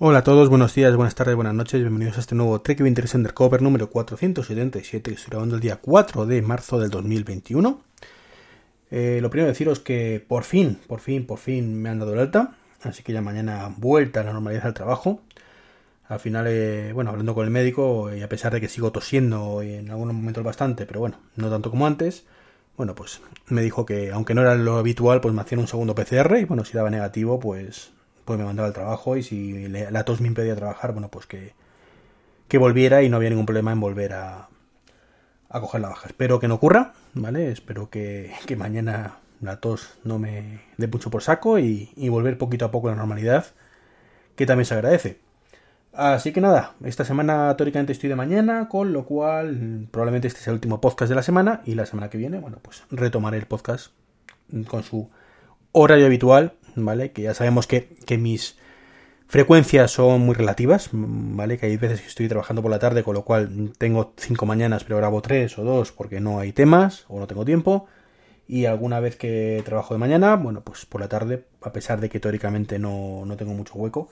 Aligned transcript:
Hola 0.00 0.18
a 0.18 0.22
todos, 0.22 0.48
buenos 0.48 0.76
días, 0.76 0.94
buenas 0.94 1.16
tardes, 1.16 1.34
buenas 1.34 1.54
noches, 1.54 1.80
bienvenidos 1.80 2.18
a 2.18 2.20
este 2.20 2.36
nuevo 2.36 2.60
Trek 2.60 2.80
23 2.80 3.16
Undercover 3.16 3.62
número 3.62 3.90
477 3.90 5.10
que 5.10 5.16
estoy 5.16 5.30
grabando 5.30 5.56
el 5.56 5.60
día 5.60 5.80
4 5.82 6.24
de 6.24 6.40
marzo 6.40 6.78
del 6.78 6.88
2021. 6.88 7.82
Eh, 8.92 9.18
lo 9.20 9.28
primero 9.28 9.48
deciros 9.48 9.80
que 9.80 10.24
por 10.24 10.44
fin, 10.44 10.78
por 10.86 11.00
fin, 11.00 11.26
por 11.26 11.40
fin 11.40 11.82
me 11.82 11.88
han 11.88 11.98
dado 11.98 12.12
el 12.12 12.20
alta, 12.20 12.54
así 12.84 13.02
que 13.02 13.12
ya 13.12 13.22
mañana 13.22 13.74
vuelta 13.76 14.20
a 14.20 14.22
la 14.22 14.32
normalidad 14.32 14.62
del 14.62 14.74
trabajo. 14.74 15.20
Al 16.06 16.20
final, 16.20 16.46
eh, 16.48 16.92
bueno, 16.92 17.10
hablando 17.10 17.34
con 17.34 17.44
el 17.44 17.50
médico, 17.50 18.14
y 18.14 18.22
a 18.22 18.28
pesar 18.28 18.52
de 18.52 18.60
que 18.60 18.68
sigo 18.68 18.92
tosiendo 18.92 19.64
y 19.64 19.74
en 19.74 19.90
algunos 19.90 20.14
momentos 20.14 20.44
bastante, 20.44 20.86
pero 20.86 21.00
bueno, 21.00 21.18
no 21.34 21.50
tanto 21.50 21.70
como 21.70 21.88
antes, 21.88 22.24
bueno, 22.76 22.94
pues 22.94 23.20
me 23.48 23.62
dijo 23.62 23.84
que 23.84 24.12
aunque 24.12 24.34
no 24.34 24.42
era 24.42 24.54
lo 24.54 24.76
habitual, 24.76 25.20
pues 25.20 25.34
me 25.34 25.40
hacían 25.40 25.60
un 25.60 25.66
segundo 25.66 25.96
PCR 25.96 26.38
y 26.38 26.44
bueno, 26.44 26.64
si 26.64 26.74
daba 26.74 26.88
negativo, 26.88 27.40
pues 27.40 27.90
pues 28.28 28.38
me 28.38 28.44
mandaba 28.44 28.68
al 28.68 28.74
trabajo 28.74 29.16
y 29.16 29.22
si 29.22 29.68
la 29.68 30.04
tos 30.04 30.20
me 30.20 30.28
impedía 30.28 30.54
trabajar, 30.54 30.92
bueno, 30.92 31.08
pues 31.08 31.24
que, 31.24 31.54
que 32.46 32.58
volviera 32.58 33.02
y 33.02 33.08
no 33.08 33.16
había 33.16 33.30
ningún 33.30 33.46
problema 33.46 33.72
en 33.72 33.80
volver 33.80 34.12
a, 34.12 34.50
a 35.48 35.60
coger 35.62 35.80
la 35.80 35.88
baja. 35.88 36.08
Espero 36.08 36.38
que 36.38 36.46
no 36.46 36.56
ocurra, 36.56 36.92
¿vale? 37.14 37.50
Espero 37.50 37.88
que, 37.88 38.30
que 38.44 38.54
mañana 38.54 39.16
la 39.40 39.60
tos 39.60 39.94
no 40.04 40.18
me 40.18 40.60
dé 40.76 40.88
mucho 40.88 41.10
por 41.10 41.22
saco 41.22 41.58
y, 41.58 41.90
y, 41.96 42.10
volver 42.10 42.36
poquito 42.36 42.66
a 42.66 42.70
poco 42.70 42.88
a 42.88 42.90
la 42.90 42.98
normalidad, 42.98 43.46
que 44.36 44.44
también 44.44 44.66
se 44.66 44.74
agradece. 44.74 45.20
Así 45.94 46.30
que 46.34 46.42
nada, 46.42 46.74
esta 46.84 47.06
semana 47.06 47.56
teóricamente 47.56 47.94
estoy 47.94 48.10
de 48.10 48.16
mañana, 48.16 48.68
con 48.68 48.92
lo 48.92 49.06
cual 49.06 49.88
probablemente 49.90 50.28
este 50.28 50.40
sea 50.40 50.50
el 50.50 50.56
último 50.56 50.82
podcast 50.82 51.08
de 51.08 51.16
la 51.16 51.22
semana 51.22 51.62
y 51.64 51.76
la 51.76 51.86
semana 51.86 52.10
que 52.10 52.18
viene, 52.18 52.40
bueno, 52.40 52.58
pues 52.60 52.82
retomaré 52.90 53.38
el 53.38 53.46
podcast 53.46 53.92
con 54.66 54.82
su 54.82 55.08
horario 55.72 56.04
habitual 56.04 56.57
Que 57.12 57.22
ya 57.22 57.34
sabemos 57.34 57.66
que, 57.66 57.88
mis 58.18 58.56
frecuencias 59.26 59.90
son 59.90 60.22
muy 60.22 60.34
relativas, 60.34 60.90
¿vale? 60.92 61.58
Que 61.58 61.66
hay 61.66 61.76
veces 61.76 62.00
que 62.00 62.08
estoy 62.08 62.28
trabajando 62.28 62.62
por 62.62 62.70
la 62.70 62.78
tarde, 62.78 63.02
con 63.02 63.14
lo 63.14 63.24
cual 63.24 63.72
tengo 63.78 64.14
cinco 64.16 64.46
mañanas, 64.46 64.84
pero 64.84 64.96
grabo 64.96 65.20
tres 65.22 65.58
o 65.58 65.64
dos 65.64 65.92
porque 65.92 66.20
no 66.20 66.38
hay 66.38 66.52
temas 66.52 67.04
o 67.08 67.18
no 67.18 67.26
tengo 67.26 67.44
tiempo. 67.44 67.86
Y 68.46 68.64
alguna 68.64 69.00
vez 69.00 69.16
que 69.16 69.62
trabajo 69.64 69.94
de 69.94 69.98
mañana, 69.98 70.36
bueno, 70.36 70.62
pues 70.62 70.86
por 70.86 71.00
la 71.02 71.08
tarde, 71.08 71.44
a 71.60 71.72
pesar 71.72 72.00
de 72.00 72.08
que 72.08 72.20
teóricamente 72.20 72.78
no, 72.78 73.24
no 73.26 73.36
tengo 73.36 73.52
mucho 73.52 73.74
hueco, 73.74 74.08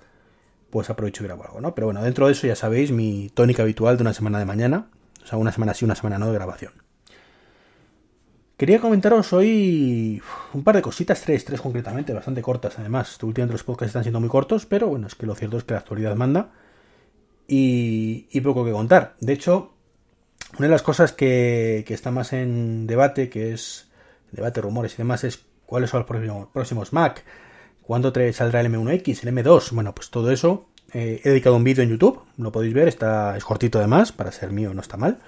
pues 0.71 0.91
aprovecho 0.91 1.25
y 1.25 1.27
grabo 1.27 1.45
algo, 1.45 1.61
¿no? 1.61 1.75
Pero 1.75 1.87
bueno, 1.87 2.03
dentro 2.03 2.27
de 2.27 2.33
eso 2.33 2.47
ya 2.47 2.57
sabéis 2.57 2.93
mi 2.93 3.31
tónica 3.33 3.63
habitual 3.63 3.97
de 3.97 4.03
una 4.03 4.13
semana 4.13 4.39
de 4.39 4.45
mañana, 4.45 4.91
o 5.25 5.27
sea, 5.27 5.39
una 5.39 5.53
semana 5.53 5.73
sí, 5.73 5.85
una 5.85 5.95
semana 5.95 6.19
no 6.19 6.27
de 6.27 6.35
grabación. 6.35 6.86
Quería 8.57 8.81
comentaros 8.81 9.35
hoy 9.35 10.23
un 10.55 10.65
par 10.65 10.77
de 10.77 10.81
cositas, 10.81 11.21
tres, 11.21 11.45
tres 11.45 11.61
concretamente, 11.61 12.15
bastante 12.15 12.41
cortas 12.41 12.79
además. 12.79 13.23
Últimamente 13.23 13.53
los 13.53 13.65
podcasts 13.65 13.91
están 13.91 14.05
siendo 14.05 14.19
muy 14.19 14.31
cortos, 14.31 14.65
pero 14.65 14.89
bueno, 14.89 15.07
es 15.07 15.15
que 15.15 15.27
lo 15.27 15.35
cierto 15.35 15.59
es 15.59 15.65
que 15.65 15.75
la 15.75 15.81
actualidad 15.81 16.17
manda 16.17 16.53
y, 17.47 18.41
poco 18.41 18.65
que 18.65 18.73
contar. 18.73 19.15
De 19.21 19.35
hecho, 19.35 19.75
una 20.59 20.69
de 20.69 20.73
las 20.73 20.83
cosas 20.83 21.13
que, 21.13 21.85
está 21.87 22.11
más 22.11 22.33
en 22.33 22.87
debate, 22.87 23.29
que 23.29 23.53
es 23.53 23.89
debate, 24.33 24.63
rumores 24.63 24.95
y 24.95 24.99
demás, 24.99 25.25
es 25.25 25.39
cuáles 25.67 25.91
son 25.91 26.01
los 26.01 26.07
próximos, 26.09 26.49
próximos 26.49 26.93
Mac, 26.95 27.25
cuándo 27.83 28.11
saldrá 28.33 28.63
el 28.63 28.73
M1X, 28.73 29.23
el 29.23 29.35
M2. 29.35 29.73
Bueno, 29.73 29.95
pues 29.95 30.09
todo 30.09 30.31
eso. 30.31 30.67
Eh, 30.95 31.21
he 31.23 31.29
dedicado 31.29 31.57
un 31.57 31.65
vídeo 31.65 31.83
en 31.83 31.91
YouTube, 31.91 32.23
lo 32.39 32.53
podéis 32.53 32.73
ver, 32.73 32.89
está, 32.89 33.37
es 33.37 33.45
cortito 33.45 33.79
además, 33.79 34.13
para 34.13 34.33
ser 34.33 34.51
mío 34.51 34.73
no 34.73 34.81
está 34.81 34.97
mal. 34.97 35.19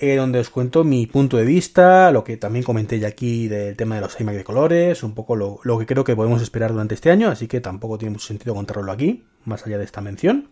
Eh, 0.00 0.14
donde 0.14 0.38
os 0.38 0.48
cuento 0.48 0.84
mi 0.84 1.06
punto 1.06 1.38
de 1.38 1.44
vista, 1.44 2.12
lo 2.12 2.22
que 2.22 2.36
también 2.36 2.64
comenté 2.64 3.00
ya 3.00 3.08
aquí 3.08 3.48
del 3.48 3.74
tema 3.74 3.96
de 3.96 4.00
los 4.00 4.20
iMac 4.20 4.36
de 4.36 4.44
colores, 4.44 5.02
un 5.02 5.12
poco 5.12 5.34
lo, 5.34 5.78
que 5.78 5.86
creo 5.86 6.04
que 6.04 6.14
podemos 6.14 6.40
esperar 6.40 6.70
durante 6.70 6.94
este 6.94 7.10
año, 7.10 7.28
así 7.30 7.48
que 7.48 7.60
tampoco 7.60 7.98
tiene 7.98 8.12
mucho 8.12 8.28
sentido 8.28 8.54
contarlo 8.54 8.92
aquí, 8.92 9.24
más 9.44 9.66
allá 9.66 9.76
de 9.76 9.82
esta 9.82 10.00
mención. 10.00 10.50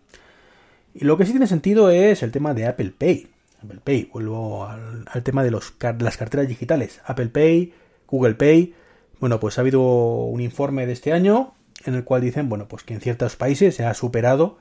Y 0.94 1.04
lo 1.04 1.16
que 1.16 1.26
sí 1.26 1.30
tiene 1.30 1.46
sentido 1.46 1.90
es 1.90 2.24
el 2.24 2.32
tema 2.32 2.54
de 2.54 2.66
Apple 2.66 2.92
Pay. 2.98 3.28
Apple 3.62 3.78
Pay, 3.84 4.10
vuelvo 4.12 4.66
al, 4.66 5.22
tema 5.22 5.44
de, 5.44 5.52
los, 5.52 5.74
las 6.00 6.16
carteras 6.16 6.48
digitales. 6.48 7.00
Apple 7.04 7.28
Pay, 7.28 7.72
Google 8.08 8.34
Pay. 8.34 8.74
Bueno, 9.20 9.38
pues 9.38 9.58
ha 9.58 9.60
habido 9.60 9.80
un 9.80 10.40
informe 10.40 10.86
de 10.86 10.92
este 10.92 11.12
año 11.12 11.54
en 11.84 11.94
el 11.94 12.02
cual 12.02 12.20
dicen, 12.20 12.48
bueno, 12.48 12.66
pues 12.66 12.82
que 12.82 12.94
en 12.94 13.00
ciertos 13.00 13.36
países 13.36 13.76
se 13.76 13.84
ha 13.84 13.94
superado 13.94 14.58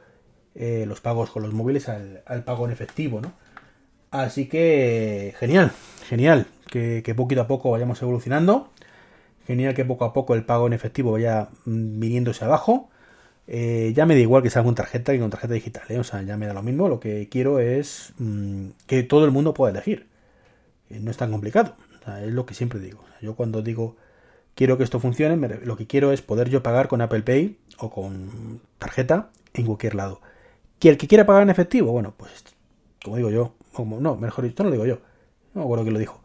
eh, 0.53 0.85
los 0.87 1.01
pagos 1.01 1.31
con 1.31 1.41
los 1.41 1.53
móviles 1.53 1.89
al 1.89 2.43
pago 2.43 2.65
en 2.65 2.71
efectivo, 2.71 3.19
¿no? 3.19 3.33
Así 4.15 4.47
que 4.47 5.35
genial, 5.39 5.73
genial, 6.07 6.47
que, 6.71 7.13
poquito 7.17 7.41
a 7.41 7.47
poco 7.47 7.71
vayamos 7.71 8.01
evolucionando. 8.01 8.69
Genial 9.45 9.73
que 9.75 9.83
poco 9.83 10.05
a 10.05 10.13
poco 10.13 10.35
el 10.35 10.45
pago 10.45 10.67
en 10.67 10.73
efectivo 10.73 11.11
vaya 11.11 11.49
mm, 11.65 11.99
viniéndose 11.99 12.45
abajo. 12.45 12.89
Eh, 13.47 13.91
ya 13.93 14.05
me 14.05 14.15
da 14.15 14.21
igual 14.21 14.41
que 14.41 14.49
sea 14.49 14.63
con 14.63 14.73
tarjeta 14.73 15.11
que 15.11 15.19
con 15.19 15.29
tarjeta 15.29 15.53
digital, 15.53 15.83
¿eh? 15.89 15.99
o 15.99 16.03
sea, 16.05 16.21
ya 16.23 16.37
me 16.37 16.47
da 16.47 16.53
lo 16.53 16.63
mismo. 16.63 16.87
Lo 16.87 17.01
que 17.01 17.27
quiero 17.29 17.59
es 17.59 18.13
mm, 18.17 18.69
que 18.87 19.03
todo 19.03 19.25
el 19.25 19.31
mundo 19.31 19.53
pueda 19.53 19.71
elegir. 19.71 20.07
Eh, 20.89 20.99
no 21.01 21.11
es 21.11 21.17
tan 21.17 21.31
complicado, 21.31 21.75
es 22.23 22.31
lo 22.33 22.45
que 22.45 22.53
siempre 22.53 22.79
digo. 22.79 23.03
yo 23.21 23.35
cuando 23.35 23.61
digo 23.61 23.97
quiero 24.55 24.77
que 24.77 24.85
esto 24.85 24.99
funcione, 25.01 25.35
lo 25.65 25.75
que 25.75 25.87
quiero 25.87 26.13
es 26.13 26.21
poder 26.21 26.49
yo 26.49 26.63
pagar 26.63 26.87
con 26.87 27.01
Apple 27.01 27.23
Pay 27.23 27.57
o 27.79 27.89
con 27.91 28.61
tarjeta 28.79 29.29
en 29.53 29.65
cualquier 29.65 29.95
lado. 29.95 30.21
Que 30.79 30.89
el 30.89 30.97
que 30.97 31.07
quiera 31.07 31.25
pagar 31.25 31.43
en 31.43 31.49
efectivo, 31.49 31.91
bueno, 31.91 32.13
pues 32.17 32.45
como 33.05 33.17
digo 33.17 33.29
yo, 33.29 33.53
no, 33.83 34.15
mejor 34.15 34.45
dicho, 34.45 34.63
no 34.63 34.69
lo 34.69 34.73
digo 34.73 34.85
yo. 34.85 35.01
No 35.53 35.61
me 35.61 35.63
acuerdo 35.63 35.85
que 35.85 35.91
lo 35.91 35.99
dijo. 35.99 36.21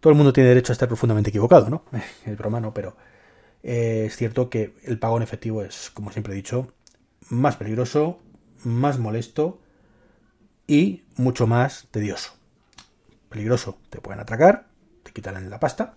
Todo 0.00 0.10
el 0.10 0.16
mundo 0.16 0.32
tiene 0.32 0.48
derecho 0.48 0.72
a 0.72 0.74
estar 0.74 0.88
profundamente 0.88 1.30
equivocado, 1.30 1.70
¿no? 1.70 1.84
Es 2.26 2.36
broma, 2.36 2.60
no, 2.60 2.74
pero 2.74 2.96
eh, 3.62 4.04
es 4.06 4.16
cierto 4.16 4.50
que 4.50 4.74
el 4.84 4.98
pago 4.98 5.16
en 5.16 5.22
efectivo 5.22 5.62
es, 5.62 5.90
como 5.90 6.10
siempre 6.10 6.32
he 6.32 6.36
dicho, 6.36 6.72
más 7.28 7.56
peligroso, 7.56 8.18
más 8.64 8.98
molesto 8.98 9.60
y 10.66 11.04
mucho 11.16 11.46
más 11.46 11.88
tedioso. 11.90 12.32
Peligroso, 13.28 13.78
te 13.90 14.00
pueden 14.00 14.20
atracar, 14.20 14.66
te 15.02 15.12
quitan 15.12 15.48
la 15.48 15.60
pasta 15.60 15.96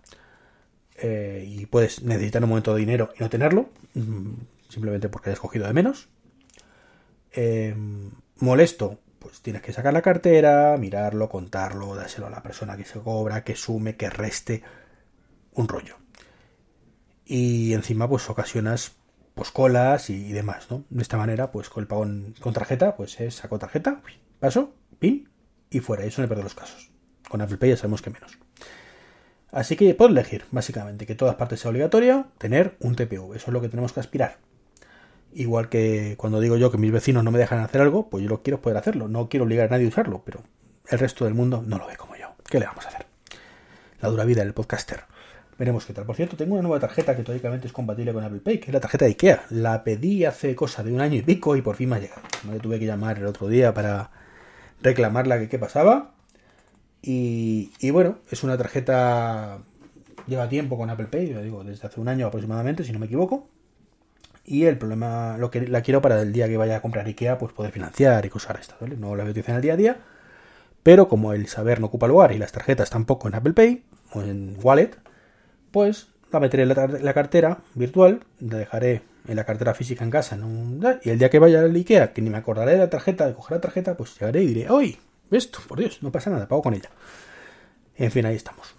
eh, 0.97 1.43
y 1.47 1.65
puedes 1.65 2.03
necesitar 2.03 2.43
un 2.43 2.49
momento 2.49 2.73
de 2.73 2.79
dinero 2.79 3.11
y 3.17 3.23
no 3.23 3.29
tenerlo, 3.29 3.69
mm, 3.93 4.33
simplemente 4.69 5.09
porque 5.09 5.29
hayas 5.29 5.39
cogido 5.39 5.67
de 5.67 5.73
menos. 5.73 6.07
Eh, 7.33 7.75
molesto, 8.39 8.99
pues 9.25 9.41
tienes 9.41 9.63
que 9.63 9.73
sacar 9.73 9.91
la 9.91 10.03
cartera, 10.03 10.77
mirarlo, 10.77 11.29
contarlo, 11.29 11.95
dárselo 11.95 12.27
a 12.27 12.29
la 12.29 12.43
persona 12.43 12.77
que 12.77 12.85
se 12.85 12.99
cobra, 12.99 13.43
que 13.43 13.55
sume, 13.55 13.95
que 13.95 14.07
reste, 14.07 14.61
un 15.53 15.67
rollo. 15.67 15.97
Y 17.25 17.73
encima 17.73 18.07
pues 18.07 18.29
ocasionas 18.29 18.97
pues 19.33 19.49
colas 19.49 20.11
y, 20.11 20.31
demás, 20.31 20.69
¿no? 20.69 20.85
De 20.91 21.01
esta 21.01 21.17
manera, 21.17 21.51
pues 21.51 21.69
con 21.69 21.81
el 21.81 21.87
pago 21.87 22.05
con 22.39 22.53
tarjeta, 22.53 22.95
pues 22.95 23.19
es 23.19 23.33
saco 23.33 23.57
tarjeta, 23.57 24.03
paso, 24.39 24.75
pin 24.99 25.27
y 25.71 25.79
fuera. 25.79 26.03
Eso 26.03 26.21
no 26.21 26.27
perder 26.27 26.43
los 26.43 26.53
casos. 26.53 26.91
Con 27.27 27.41
Apple 27.41 27.57
Pay 27.57 27.71
ya 27.71 27.77
sabemos 27.77 28.03
que 28.03 28.11
menos. 28.11 28.37
Así 29.51 29.75
que 29.75 29.95
puedo 29.95 30.11
elegir, 30.11 30.45
básicamente, 30.51 31.07
que 31.07 31.15
todas 31.15 31.33
partes 31.33 31.61
sea 31.61 31.71
obligatorio 31.71 32.27
tener 32.37 32.77
un 32.79 32.95
TPV. 32.95 33.35
Eso 33.35 33.47
es 33.47 33.53
lo 33.53 33.61
que 33.61 33.69
tenemos 33.69 33.91
que 33.91 34.01
aspirar. 34.01 34.37
Igual 35.35 35.67
que 35.67 36.15
cuando 36.17 36.39
digo 36.39 36.55
yo 36.55 36.71
que 36.71 36.77
mis 36.77 36.93
vecinos 36.93 37.21
no 37.25 37.29
me 37.29 37.37
dejan 37.37 37.59
hacer 37.59 37.81
algo, 37.81 38.09
pues 38.09 38.23
yo 38.23 38.29
lo 38.29 38.41
quiero 38.41 38.61
poder 38.61 38.77
hacerlo. 38.77 39.09
No 39.09 39.27
quiero 39.27 39.43
obligar 39.43 39.67
a 39.67 39.69
nadie 39.71 39.85
a 39.85 39.89
usarlo, 39.89 40.23
pero 40.25 40.39
el 40.87 40.97
resto 40.97 41.25
del 41.25 41.33
mundo 41.33 41.61
no 41.67 41.77
lo 41.77 41.87
ve 41.87 41.97
como 41.97 42.15
yo. 42.15 42.27
¿Qué 42.49 42.57
le 42.57 42.65
vamos 42.65 42.85
a 42.85 42.87
hacer? 42.87 43.05
La 43.99 44.07
dura 44.07 44.23
vida 44.23 44.43
del 44.45 44.53
podcaster. 44.53 45.01
Veremos 45.59 45.85
qué 45.85 45.91
tal. 45.91 46.05
Por 46.05 46.15
cierto, 46.15 46.37
tengo 46.37 46.53
una 46.53 46.61
nueva 46.61 46.79
tarjeta 46.79 47.17
que 47.17 47.23
teóricamente 47.23 47.67
es 47.67 47.73
compatible 47.73 48.13
con 48.13 48.23
Apple 48.23 48.39
Pay, 48.39 48.59
que 48.59 48.67
es 48.67 48.73
la 48.73 48.79
tarjeta 48.79 49.03
de 49.03 49.11
IKEA. 49.11 49.43
La 49.49 49.83
pedí 49.83 50.23
hace 50.23 50.55
cosa 50.55 50.83
de 50.83 50.93
un 50.93 51.01
año 51.01 51.15
y 51.15 51.21
pico 51.21 51.57
y 51.57 51.61
por 51.61 51.75
fin 51.75 51.89
me 51.89 51.97
ha 51.97 51.99
llegado. 51.99 52.21
Me 52.49 52.59
tuve 52.59 52.79
que 52.79 52.85
llamar 52.85 53.17
el 53.17 53.25
otro 53.25 53.49
día 53.49 53.73
para 53.73 54.11
reclamarla 54.81 55.37
que 55.37 55.49
qué 55.49 55.59
pasaba. 55.59 56.11
Y, 57.01 57.71
y, 57.81 57.91
bueno, 57.91 58.19
es 58.31 58.41
una 58.45 58.57
tarjeta. 58.57 59.59
Lleva 60.27 60.47
tiempo 60.47 60.77
con 60.77 60.89
Apple 60.89 61.07
Pay, 61.07 61.33
digo, 61.43 61.65
desde 61.65 61.87
hace 61.87 61.99
un 61.99 62.07
año 62.07 62.27
aproximadamente, 62.27 62.85
si 62.85 62.93
no 62.93 62.99
me 62.99 63.07
equivoco. 63.07 63.49
Y 64.45 64.65
el 64.65 64.77
problema, 64.77 65.37
lo 65.37 65.49
que 65.49 65.67
la 65.67 65.81
quiero 65.81 66.01
para 66.01 66.21
el 66.21 66.31
día 66.31 66.47
que 66.47 66.57
vaya 66.57 66.77
a 66.77 66.81
comprar 66.81 67.05
IKEA, 67.05 67.37
pues 67.37 67.53
poder 67.53 67.71
financiar 67.71 68.25
y 68.25 68.29
cosas 68.29 68.59
estas, 68.61 68.79
¿vale? 68.79 68.95
No 68.95 69.15
la 69.15 69.23
voy 69.23 69.29
a 69.29 69.31
utilizar 69.31 69.51
en 69.51 69.55
el 69.55 69.61
día 69.63 69.73
a 69.73 69.77
día, 69.77 69.97
pero 70.83 71.07
como 71.07 71.33
el 71.33 71.47
saber 71.47 71.79
no 71.79 71.87
ocupa 71.87 72.07
lugar 72.07 72.31
y 72.31 72.37
las 72.37 72.51
tarjetas 72.51 72.91
tampoco 72.91 73.27
en 73.27 73.35
Apple 73.35 73.53
Pay 73.53 73.83
o 74.13 74.21
en 74.21 74.55
Wallet, 74.61 74.91
pues 75.71 76.09
la 76.31 76.39
meteré 76.39 76.63
en 76.63 76.69
la, 76.69 77.13
cartera 77.13 77.57
virtual, 77.73 78.21
la 78.39 78.57
dejaré 78.57 79.01
en 79.27 79.35
la 79.35 79.45
cartera 79.45 79.73
física 79.73 80.03
en 80.03 80.11
casa, 80.11 80.37
y 81.03 81.09
el 81.09 81.17
día 81.17 81.29
que 81.29 81.39
vaya 81.39 81.61
al 81.61 81.75
Ikea, 81.75 82.13
que 82.13 82.21
ni 82.21 82.29
me 82.29 82.37
acordaré 82.37 82.73
de 82.73 82.77
la 82.77 82.89
tarjeta, 82.89 83.25
de 83.25 83.33
coger 83.33 83.57
la 83.57 83.61
tarjeta, 83.61 83.97
pues 83.97 84.19
llegaré 84.19 84.43
y 84.43 84.47
diré, 84.47 84.71
¡Uy! 84.71 84.97
Esto, 85.31 85.59
por 85.67 85.79
Dios, 85.79 86.03
no 86.03 86.11
pasa 86.11 86.29
nada, 86.29 86.47
pago 86.47 86.61
con 86.61 86.75
ella. 86.75 86.89
En 87.97 88.11
fin, 88.11 88.25
ahí 88.25 88.35
estamos. 88.35 88.75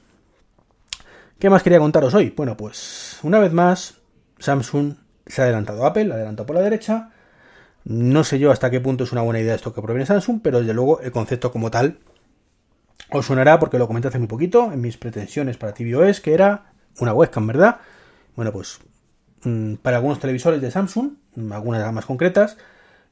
¿Qué 1.38 1.50
más 1.50 1.62
quería 1.62 1.78
contaros 1.78 2.14
hoy? 2.14 2.32
Bueno, 2.36 2.56
pues 2.56 3.19
una 3.22 3.40
vez 3.40 3.52
más, 3.52 3.98
Samsung 4.38 4.94
se 5.26 5.43
ha 5.43 5.44
adelantado 5.44 5.84
Apple, 5.87 6.12
adelantado 6.12 6.46
por 6.46 6.56
la 6.56 6.62
derecha. 6.62 7.11
No 7.84 8.25
sé 8.25 8.38
yo 8.38 8.50
hasta 8.50 8.70
qué 8.70 8.81
punto 8.81 9.05
es 9.05 9.12
una 9.12 9.23
buena 9.23 9.40
idea 9.40 9.55
esto 9.55 9.73
que 9.73 9.82
proviene 9.82 10.06
Samsung, 10.06 10.40
pero 10.43 10.61
desde 10.61 10.75
luego 10.75 11.00
el 11.00 11.12
concepto 11.12 11.52
como 11.52 11.70
tal 11.70 11.99
os 13.11 13.26
sonará 13.26 13.58
porque 13.58 13.78
lo 13.78 13.87
comenté 13.87 14.08
hace 14.08 14.19
muy 14.19 14.26
poquito 14.26 14.73
en 14.73 14.81
mis 14.81 14.96
pretensiones 14.96 15.56
para 15.56 15.75
tvOS, 15.75 16.20
que 16.20 16.34
era 16.34 16.73
una 16.99 17.12
webcam, 17.12 17.46
¿verdad? 17.46 17.78
Bueno, 18.34 18.52
pues 18.52 18.78
mm, 19.44 19.75
para 19.76 19.99
algunos 19.99 20.19
televisores 20.19 20.61
de 20.61 20.70
Samsung, 20.70 21.12
algunas 21.52 21.82
gamas 21.82 22.06
concretas, 22.06 22.56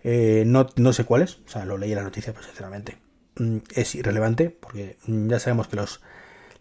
eh, 0.02 0.44
no, 0.46 0.66
no, 0.76 0.92
sé 0.92 1.04
cuáles, 1.04 1.38
o 1.46 1.48
sea, 1.48 1.64
lo 1.64 1.78
leí 1.78 1.92
en 1.92 1.98
la 1.98 2.04
noticia, 2.04 2.32
pues 2.32 2.46
sinceramente 2.46 2.98
mm, 3.36 3.58
es 3.74 3.94
irrelevante, 3.94 4.50
porque 4.50 4.96
mm, 5.06 5.28
ya 5.28 5.38
sabemos 5.38 5.68
que 5.68 5.76
los, 5.76 6.00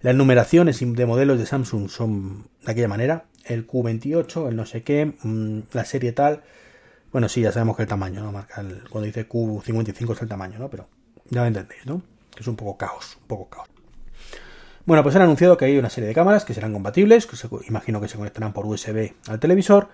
las 0.02 0.16
numeraciones 0.16 0.80
de 0.80 1.06
modelos 1.06 1.40
de 1.40 1.46
Samsung 1.46 1.90
son 1.90 2.48
de 2.64 2.72
aquella 2.72 2.88
manera, 2.88 3.26
el 3.45 3.68
Q28, 3.68 4.50
el 4.50 4.56
no 4.56 4.66
sé 4.66 4.84
qué, 4.84 5.13
la 5.74 5.86
serie 5.86 6.12
tal, 6.12 6.44
bueno, 7.13 7.30
sí, 7.30 7.42
ya 7.42 7.51
sabemos 7.51 7.75
que 7.75 7.84
el 7.84 7.88
tamaño, 7.88 8.22
¿no? 8.22 8.31
Marca 8.31 8.56
cuando 8.90 9.06
dice 9.06 9.30
Q55 9.30 10.13
es 10.13 10.22
el 10.24 10.28
tamaño, 10.28 10.57
¿no? 10.57 10.69
Pero 10.69 10.88
ya 11.30 11.42
me 11.42 11.48
entendéis, 11.48 11.86
¿no? 11.86 12.01
Que 12.34 12.42
es 12.42 12.48
un 12.48 12.56
poco 12.56 12.75
caos, 12.75 13.18
un 13.22 13.28
poco 13.28 13.50
caos. 13.50 13.68
Bueno, 14.86 15.04
pues 15.04 15.16
han 15.16 15.22
anunciado 15.22 15.56
que 15.56 15.66
hay 15.66 15.78
una 15.78 15.92
serie 15.92 16.07
de 16.07 16.16
cámaras 16.16 16.44
que 16.44 16.56
serán 16.56 16.74
compatibles, 16.74 17.28
que 17.28 17.38
imagino 17.68 18.01
que 18.01 18.07
se 18.07 18.18
conectarán 18.18 18.51
por 18.51 18.66
USB 18.66 19.13
al 19.28 19.40
televisor 19.40 19.89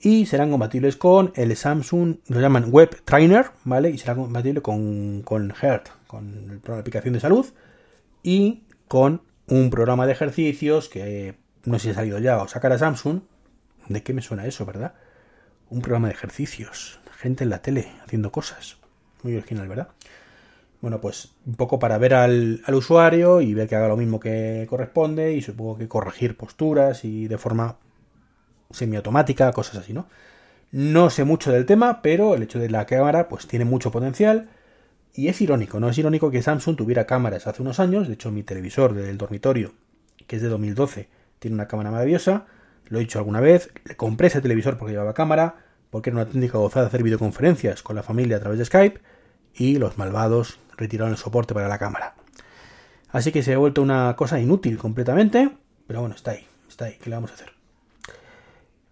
y 0.00 0.26
serán 0.26 0.50
compatibles 0.50 0.96
con 0.96 1.32
el 1.34 1.54
Samsung, 1.56 2.16
lo 2.28 2.40
llaman 2.40 2.70
Web 2.70 3.02
Trainer, 3.04 3.46
¿vale? 3.64 3.90
Y 3.90 3.98
será 3.98 4.14
compatible 4.14 4.62
con, 4.62 5.22
con 5.22 5.52
Heart, 5.52 5.88
con 6.06 6.62
la 6.64 6.78
aplicación 6.78 7.14
de 7.14 7.20
salud 7.20 7.46
y 8.22 8.62
con 8.86 9.22
un 9.48 9.70
programa 9.70 10.06
de 10.06 10.12
ejercicios 10.12 10.88
que 10.88 11.34
no 11.64 11.78
sé 11.78 11.84
si 11.84 11.90
ha 11.90 11.94
salido 11.94 12.18
ya 12.18 12.38
o 12.38 12.48
sacará 12.48 12.78
Samsung. 12.78 13.20
¿De 13.88 14.02
qué 14.02 14.12
me 14.12 14.22
suena 14.22 14.46
eso, 14.46 14.64
verdad? 14.64 14.94
Un 15.70 15.80
programa 15.80 16.08
de 16.08 16.14
ejercicios, 16.14 17.00
gente 17.16 17.44
en 17.44 17.50
la 17.50 17.62
tele 17.62 17.88
haciendo 18.04 18.30
cosas. 18.30 18.76
Muy 19.22 19.36
original, 19.36 19.68
¿verdad? 19.68 19.88
bueno, 20.82 21.00
pues 21.00 21.30
un 21.46 21.54
poco 21.54 21.78
para 21.78 21.96
ver 21.96 22.12
al, 22.12 22.60
usuario 22.74 23.40
y 23.40 23.54
ver 23.54 23.68
que 23.68 23.76
haga 23.76 23.86
lo 23.88 23.96
mismo 23.96 24.18
que 24.18 24.66
corresponde 24.68 25.32
y 25.32 25.40
supongo 25.40 25.78
que 25.78 25.88
corregir 25.88 26.36
posturas 26.36 27.04
y 27.04 27.28
de 27.28 27.38
forma 27.38 27.76
semiautomática, 28.72 29.52
cosas 29.52 29.76
así, 29.76 29.92
¿no? 29.92 30.08
No 30.72 31.08
sé 31.08 31.22
mucho 31.24 31.52
del 31.52 31.66
tema, 31.66 32.02
pero 32.02 32.34
el 32.34 32.42
hecho 32.42 32.58
de 32.58 32.68
la 32.68 32.84
cámara 32.84 33.28
pues 33.28 33.46
tiene 33.46 33.64
mucho 33.64 33.92
potencial 33.92 34.50
y 35.14 35.28
es 35.28 35.40
irónico, 35.40 35.78
¿no? 35.78 35.88
Es 35.88 35.98
irónico 35.98 36.32
que 36.32 36.42
Samsung 36.42 36.76
tuviera 36.76 37.06
cámaras 37.06 37.46
hace 37.46 37.62
unos 37.62 37.78
años, 37.78 38.08
de 38.08 38.14
hecho 38.14 38.32
mi 38.32 38.42
televisor 38.42 38.92
del 38.92 39.18
dormitorio, 39.18 39.72
que 40.26 40.36
es 40.36 40.42
de 40.42 40.48
2012, 40.48 41.08
tiene 41.42 41.56
una 41.56 41.66
cámara 41.66 41.90
maravillosa, 41.90 42.46
lo 42.86 42.98
he 42.98 43.00
dicho 43.00 43.18
alguna 43.18 43.40
vez, 43.40 43.70
le 43.84 43.96
compré 43.96 44.28
ese 44.28 44.40
televisor 44.40 44.78
porque 44.78 44.92
llevaba 44.92 45.12
cámara, 45.12 45.56
porque 45.90 46.10
era 46.10 46.20
una 46.20 46.26
técnica 46.26 46.56
gozada 46.58 46.84
de 46.84 46.88
hacer 46.88 47.02
videoconferencias 47.02 47.82
con 47.82 47.96
la 47.96 48.04
familia 48.04 48.36
a 48.36 48.40
través 48.40 48.60
de 48.60 48.64
Skype, 48.64 49.00
y 49.54 49.78
los 49.78 49.98
malvados 49.98 50.60
retiraron 50.76 51.12
el 51.12 51.18
soporte 51.18 51.52
para 51.52 51.68
la 51.68 51.78
cámara. 51.78 52.14
Así 53.10 53.32
que 53.32 53.42
se 53.42 53.54
ha 53.54 53.58
vuelto 53.58 53.82
una 53.82 54.14
cosa 54.16 54.40
inútil 54.40 54.78
completamente, 54.78 55.50
pero 55.86 56.00
bueno, 56.00 56.14
está 56.14 56.30
ahí, 56.30 56.46
está 56.68 56.84
ahí, 56.84 56.96
¿qué 57.02 57.10
le 57.10 57.16
vamos 57.16 57.32
a 57.32 57.34
hacer? 57.34 57.52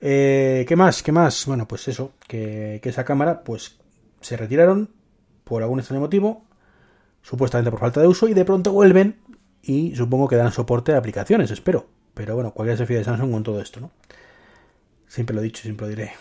Eh, 0.00 0.64
¿Qué 0.67 0.75
más? 0.75 1.03
¿Qué 1.05 1.12
más? 1.12 1.46
Bueno, 1.46 1.69
pues 1.69 1.87
eso, 1.87 2.12
que, 2.26 2.81
esa 2.82 3.05
cámara, 3.05 3.44
pues 3.44 3.79
se 4.20 4.37
retiraron 4.37 4.91
por 5.44 5.62
algún 5.62 5.79
extraño 5.79 6.00
motivo, 6.00 6.44
supuestamente 7.23 7.70
por 7.70 7.81
falta 7.81 8.00
de 8.00 8.08
uso, 8.08 8.26
y 8.26 8.35
de 8.35 8.44
pronto 8.44 8.73
vuelven 8.73 9.20
y 9.62 9.94
supongo 9.94 10.26
que 10.26 10.37
dan 10.37 10.50
soporte 10.50 10.94
a 10.94 10.99
aplicaciones, 10.99 11.53
espero. 11.53 12.00
Pero 12.15 12.35
bueno, 12.35 12.53
cualquiera 12.53 12.77
se 12.77 12.87
fía 12.87 12.99
de 12.99 13.05
Samsung 13.05 13.31
con 13.31 13.43
todo 13.43 13.61
esto, 13.61 13.81
¿no? 13.81 13.91
Siempre 15.09 15.35
lo 15.35 15.41
he 15.41 15.45
dicho, 15.45 15.62
siempre 15.62 15.87
lo 15.87 15.91
diré 15.91 16.12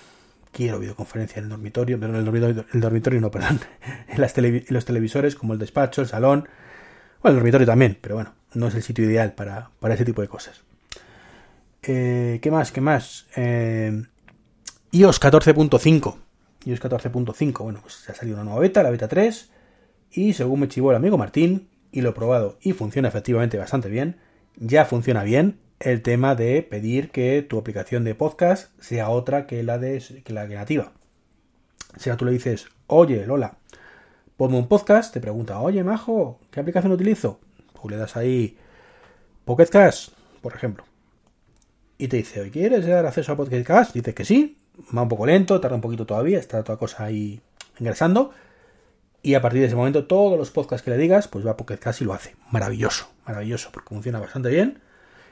quiero 0.52 0.80
videoconferencia 0.80 1.40
en 1.40 1.46
el 1.46 1.50
dormitorio, 1.50 2.00
pero 2.00 2.14
en 2.14 2.20
el 2.20 2.26
dormitorio, 2.26 2.66
el 2.74 2.82
dormitorio 2.82 3.22
no, 3.22 3.32
perdón, 3.32 3.60
en, 4.08 4.22
las 4.22 4.36
los 4.38 4.86
televisores 4.86 5.36
como 5.36 5.54
el 5.54 5.60
despacho, 5.60 6.02
el 6.02 6.08
salón, 6.08 6.48
bueno, 7.22 7.34
el 7.34 7.36
dormitorio 7.36 7.68
también, 7.68 7.98
pero 8.00 8.16
bueno, 8.16 8.34
no 8.54 8.68
es 8.68 8.76
el 8.76 8.84
sitio 8.84 9.06
ideal 9.06 9.34
para, 9.34 9.72
para 9.80 9.94
ese 9.94 10.06
tipo 10.06 10.22
de 10.22 10.28
cosas. 10.28 10.62
Eh, 11.84 12.40
¿Qué 12.42 12.52
más? 12.52 12.72
¿Qué 12.72 12.82
más? 12.82 13.28
Eh, 13.36 14.04
iOS 14.92 15.22
14.5. 15.22 16.16
iOS 16.66 16.82
14.5, 16.82 17.64
bueno, 17.64 17.80
pues 17.82 17.96
se 17.96 18.12
ha 18.12 18.16
salido 18.16 18.38
una 18.38 18.46
nueva 18.46 18.60
beta, 18.60 18.84
la 18.84 18.90
beta 18.90 19.08
3, 19.08 19.50
y 20.12 20.34
según 20.34 20.62
me 20.62 20.68
chivó 20.68 20.92
el 20.92 20.98
amigo 20.98 21.18
Martín, 21.18 21.70
y 21.92 22.02
lo 22.02 22.10
he 22.10 22.14
probado 22.14 22.58
y 22.62 22.74
funciona 22.74 23.08
efectivamente 23.08 23.58
bastante 23.58 23.90
bien, 23.90 24.18
ya 24.58 24.86
funciona 24.86 25.24
bien, 25.24 25.58
el 25.80 26.02
tema 26.02 26.36
de 26.36 26.62
pedir 26.62 27.10
que 27.10 27.42
tu 27.42 27.58
aplicación 27.58 28.04
de 28.04 28.16
podcast 28.16 28.72
sea 28.82 29.10
otra 29.10 29.48
que 29.48 29.64
la 29.64 29.78
de 29.78 30.22
que 30.24 30.34
la 30.34 30.46
nativa. 30.46 30.92
Si 31.98 32.12
tú 32.12 32.26
le 32.26 32.32
dices, 32.32 32.68
oye, 32.88 33.26
Lola, 33.26 33.58
ponme 34.36 34.58
un 34.58 34.68
podcast, 34.68 35.14
te 35.14 35.22
pregunta, 35.22 35.60
oye, 35.60 35.84
Majo, 35.84 36.40
¿qué 36.52 36.60
aplicación 36.60 36.92
utilizo? 36.92 37.40
Tú 37.82 37.90
le 37.90 37.98
das 37.98 38.18
ahí 38.18 38.58
Pocket 39.46 39.70
por 40.42 40.54
ejemplo. 40.54 40.84
Y 41.98 42.08
te 42.08 42.18
dice, 42.18 42.42
oye, 42.42 42.52
¿quieres 42.52 42.86
dar 42.86 43.06
acceso 43.06 43.32
a 43.32 43.38
Pocket 43.38 43.64
Cast? 43.64 43.94
Dice 43.94 44.14
que 44.14 44.26
sí, 44.26 44.60
va 44.96 45.02
un 45.02 45.10
poco 45.10 45.26
lento, 45.26 45.60
tarda 45.60 45.76
un 45.76 45.82
poquito 45.82 46.06
todavía, 46.06 46.40
está 46.40 46.64
toda 46.64 46.78
cosa 46.78 47.06
ahí 47.06 47.42
ingresando. 47.80 48.32
Y 49.22 49.34
a 49.34 49.42
partir 49.42 49.62
de 49.62 49.68
ese 49.68 49.76
momento, 49.76 50.06
todos 50.06 50.38
los 50.38 50.52
podcasts 50.52 50.84
que 50.84 50.92
le 50.92 50.98
digas, 50.98 51.28
pues 51.28 51.46
va 51.46 51.52
a 51.52 51.58
Pocket 51.58 51.78
Cast 51.78 52.02
y 52.02 52.06
lo 52.06 52.14
hace. 52.14 52.36
Maravilloso, 52.52 53.10
maravilloso, 53.26 53.70
porque 53.74 53.90
funciona 53.90 54.20
bastante 54.20 54.50
bien 54.50 54.82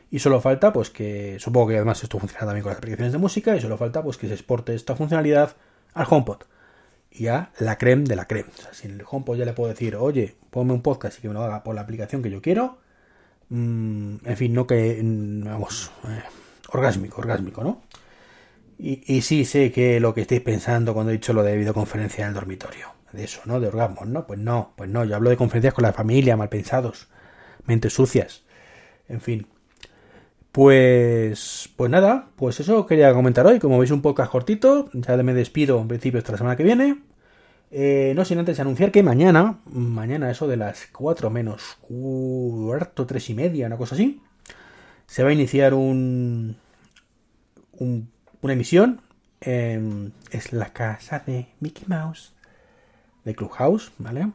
y 0.10 0.20
solo 0.20 0.40
falta, 0.40 0.72
pues 0.72 0.90
que, 0.90 1.38
supongo 1.40 1.68
que 1.70 1.76
además 1.76 2.02
esto 2.02 2.20
funciona 2.20 2.46
también 2.46 2.64
con 2.64 2.72
las 2.72 2.78
aplicaciones 2.78 3.12
de 3.12 3.18
música, 3.18 3.56
y 3.56 3.62
solo 3.62 3.78
falta, 3.78 4.02
pues 4.02 4.18
que 4.18 4.28
se 4.28 4.34
exporte 4.34 4.74
esta 4.74 4.96
funcionalidad 4.96 5.56
al 5.94 6.08
HomePod. 6.10 6.44
Y 7.12 7.24
ya 7.24 7.52
la 7.60 7.78
creme 7.78 8.04
de 8.04 8.16
la 8.16 8.26
creme. 8.26 8.50
O 8.58 8.62
sea, 8.62 8.74
si 8.74 8.88
en 8.88 8.94
el 8.94 9.06
HomePod 9.10 9.38
ya 9.38 9.46
le 9.46 9.54
puedo 9.54 9.70
decir, 9.70 9.96
oye, 9.96 10.36
ponme 10.50 10.74
un 10.74 10.82
podcast 10.82 11.18
y 11.18 11.22
que 11.22 11.28
me 11.28 11.34
lo 11.34 11.44
haga 11.44 11.64
por 11.64 11.76
la 11.76 11.82
aplicación 11.82 12.22
que 12.22 12.30
yo 12.30 12.42
quiero. 12.42 12.78
Mm, 13.50 14.18
en 14.26 14.38
fin, 14.38 14.54
no 14.54 14.68
que, 14.68 15.00
mm, 15.02 15.44
vamos, 15.46 15.92
eh, 16.06 16.22
orgásmico, 16.70 17.20
orgásmico, 17.22 17.64
¿no? 17.64 17.82
Y, 18.78 19.02
y, 19.14 19.22
sí 19.22 19.46
sé 19.46 19.72
que 19.72 20.00
lo 20.00 20.14
que 20.14 20.22
estáis 20.22 20.42
pensando 20.42 20.94
cuando 20.94 21.12
he 21.12 21.16
dicho 21.16 21.34
lo 21.34 21.44
de 21.44 21.58
videoconferencia 21.58 22.24
en 22.24 22.30
el 22.30 22.34
dormitorio. 22.36 22.88
De 23.12 23.24
eso, 23.24 23.42
¿no? 23.46 23.60
De 23.60 23.68
orgasmos, 23.68 24.08
¿no? 24.08 24.28
Pues 24.28 24.40
no, 24.40 24.74
pues 24.76 24.90
no. 24.90 25.04
Yo 25.06 25.16
hablo 25.16 25.30
de 25.30 25.38
conferencias 25.38 25.74
con 25.74 25.84
la 25.84 25.94
familia, 25.94 26.38
mal 26.38 26.50
pensados, 26.50 27.08
mentes 27.66 27.94
sucias. 27.94 28.44
En 29.08 29.22
fin, 29.22 29.48
pues, 30.58 31.70
pues 31.76 31.92
nada, 31.92 32.30
pues 32.36 32.60
eso 32.60 32.88
quería 32.88 33.14
comentar 33.14 33.46
hoy. 33.46 33.60
Como 33.60 33.78
veis, 33.78 33.92
un 33.92 34.02
podcast 34.02 34.32
cortito. 34.32 34.90
Ya 34.92 35.16
me 35.18 35.36
despido 35.36 35.80
en 35.80 35.88
principio 35.88 36.18
esta 36.18 36.36
semana 36.36 36.56
que 36.56 36.64
viene. 36.64 37.04
Eh, 37.70 38.14
no 38.16 38.26
sin 38.26 38.40
antes 38.40 38.60
anunciar 38.60 38.92
que 38.92 39.04
mañana, 39.04 39.60
mañana 39.68 40.32
eso 40.32 40.48
de 40.48 40.58
las 40.58 40.88
4 40.92 41.30
menos 41.30 41.78
cuarto, 41.82 43.06
3 43.06 43.30
y 43.30 43.34
media, 43.36 43.68
una 43.68 43.78
cosa 43.78 43.94
así, 43.94 44.20
se 45.06 45.22
va 45.22 45.30
a 45.30 45.34
iniciar 45.34 45.76
un, 45.76 46.58
una 47.78 48.54
emisión. 48.54 49.02
es 49.40 50.54
la 50.54 50.74
casa 50.74 51.22
de 51.24 51.50
Mickey 51.60 51.86
Mouse, 51.88 52.34
de 53.26 53.36
Clubhouse, 53.36 53.92
¿vale? 54.00 54.32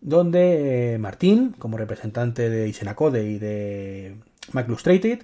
Donde 0.00 0.94
eh, 0.94 0.98
Martín, 0.98 1.54
como 1.56 1.76
representante 1.76 2.50
de 2.50 2.66
Isenacode 2.66 3.22
y 3.22 3.38
de 3.38 4.16
Mac 4.50 4.66
Illustrated, 4.66 5.22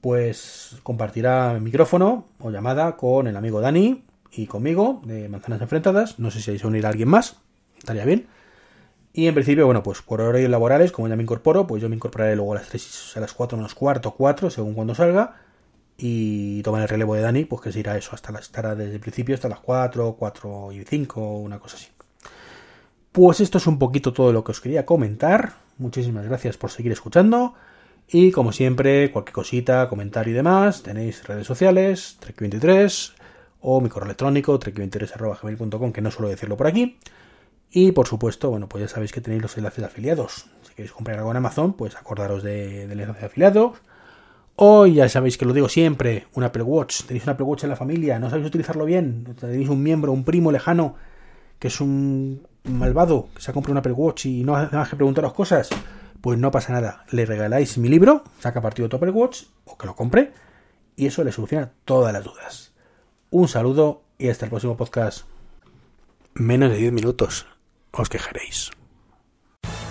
pues 0.00 0.76
compartirá 0.82 1.58
micrófono 1.60 2.26
o 2.40 2.50
llamada 2.50 2.96
con 2.96 3.26
el 3.26 3.36
amigo 3.36 3.60
Dani 3.60 4.04
y 4.32 4.46
conmigo 4.46 5.02
de 5.04 5.28
Manzanas 5.28 5.60
Enfrentadas. 5.60 6.18
No 6.18 6.30
sé 6.30 6.40
si 6.40 6.50
hay 6.50 6.58
que 6.58 6.66
unir 6.66 6.86
a 6.86 6.90
alguien 6.90 7.08
más, 7.08 7.36
estaría 7.78 8.04
bien. 8.04 8.28
Y 9.12 9.26
en 9.26 9.34
principio, 9.34 9.66
bueno, 9.66 9.82
pues 9.82 10.02
por 10.02 10.20
horarios 10.20 10.50
laborales, 10.50 10.92
como 10.92 11.08
ya 11.08 11.16
me 11.16 11.22
incorporo, 11.22 11.66
pues 11.66 11.82
yo 11.82 11.88
me 11.88 11.96
incorporaré 11.96 12.36
luego 12.36 12.52
a 12.52 12.56
las 12.56 12.68
3, 12.68 13.16
a 13.16 13.20
las 13.20 13.32
4 13.32 13.56
menos 13.58 13.74
cuarto, 13.74 14.12
4, 14.12 14.50
según 14.50 14.74
cuando 14.74 14.94
salga. 14.94 15.36
Y 15.96 16.62
tomar 16.62 16.82
el 16.82 16.88
relevo 16.88 17.16
de 17.16 17.22
Dani, 17.22 17.44
pues 17.44 17.60
que 17.60 17.72
se 17.72 17.80
irá 17.80 17.96
eso, 17.96 18.10
hasta 18.12 18.30
las, 18.30 18.42
estará 18.42 18.76
desde 18.76 18.94
el 18.94 19.00
principio 19.00 19.34
hasta 19.34 19.48
las 19.48 19.58
4, 19.58 20.14
4 20.16 20.72
y 20.72 20.84
5, 20.84 21.38
una 21.38 21.58
cosa 21.58 21.76
así. 21.76 21.88
Pues 23.10 23.40
esto 23.40 23.58
es 23.58 23.66
un 23.66 23.80
poquito 23.80 24.12
todo 24.12 24.32
lo 24.32 24.44
que 24.44 24.52
os 24.52 24.60
quería 24.60 24.86
comentar. 24.86 25.54
Muchísimas 25.78 26.24
gracias 26.24 26.56
por 26.56 26.70
seguir 26.70 26.92
escuchando. 26.92 27.54
Y 28.10 28.30
como 28.30 28.52
siempre, 28.52 29.10
cualquier 29.10 29.34
cosita, 29.34 29.88
comentario 29.88 30.32
y 30.32 30.36
demás, 30.36 30.82
tenéis 30.82 31.26
redes 31.26 31.46
sociales, 31.46 32.18
Trek23 32.22 33.12
o 33.60 33.80
mi 33.80 33.88
correo 33.90 34.06
electrónico, 34.06 34.58
trek23.gmail.com, 34.58 35.92
que 35.92 36.00
no 36.00 36.10
suelo 36.10 36.28
decirlo 36.28 36.56
por 36.56 36.66
aquí. 36.66 36.98
Y 37.70 37.92
por 37.92 38.06
supuesto, 38.06 38.50
bueno, 38.50 38.66
pues 38.68 38.82
ya 38.82 38.88
sabéis 38.88 39.12
que 39.12 39.20
tenéis 39.20 39.42
los 39.42 39.58
enlaces 39.58 39.80
de 39.80 39.86
afiliados. 39.86 40.46
Si 40.62 40.74
queréis 40.74 40.92
comprar 40.92 41.18
algo 41.18 41.30
en 41.30 41.36
Amazon, 41.36 41.74
pues 41.74 41.96
acordaros 41.96 42.42
del 42.42 42.90
enlace 42.90 43.20
de 43.20 43.26
afiliados. 43.26 43.78
Hoy 44.56 44.94
ya 44.94 45.08
sabéis 45.08 45.36
que 45.36 45.44
lo 45.44 45.52
digo 45.52 45.68
siempre, 45.68 46.26
un 46.32 46.44
Apple 46.44 46.62
Watch. 46.62 47.02
Tenéis 47.02 47.24
un 47.24 47.30
Apple 47.30 47.44
Watch 47.44 47.64
en 47.64 47.70
la 47.70 47.76
familia, 47.76 48.18
no 48.18 48.30
sabéis 48.30 48.48
utilizarlo 48.48 48.86
bien. 48.86 49.36
Tenéis 49.38 49.68
un 49.68 49.82
miembro, 49.82 50.12
un 50.12 50.24
primo 50.24 50.50
lejano 50.50 50.94
que 51.58 51.68
es 51.68 51.80
un 51.80 52.46
malvado 52.64 53.28
que 53.34 53.42
se 53.42 53.50
ha 53.50 53.54
comprado 53.54 53.72
un 53.72 53.78
Apple 53.78 53.92
Watch 53.92 54.26
y 54.26 54.44
no 54.44 54.56
hace 54.56 54.74
más 54.74 54.88
que 54.88 54.96
preguntaros 54.96 55.34
cosas. 55.34 55.68
Pues 56.20 56.38
no 56.38 56.50
pasa 56.50 56.72
nada. 56.72 57.04
Le 57.10 57.26
regaláis 57.26 57.78
mi 57.78 57.88
libro, 57.88 58.24
saca 58.40 58.60
partido 58.60 58.88
Apple 58.92 59.10
Watch 59.10 59.44
o 59.64 59.78
que 59.78 59.86
lo 59.86 59.94
compre 59.94 60.32
y 60.96 61.06
eso 61.06 61.22
le 61.22 61.32
soluciona 61.32 61.72
todas 61.84 62.12
las 62.12 62.24
dudas. 62.24 62.72
Un 63.30 63.46
saludo 63.48 64.02
y 64.18 64.28
hasta 64.28 64.46
el 64.46 64.50
próximo 64.50 64.76
podcast. 64.76 65.26
Menos 66.34 66.70
de 66.70 66.78
10 66.78 66.92
minutos. 66.92 67.46
Os 67.92 68.08
quejaréis. 68.08 68.70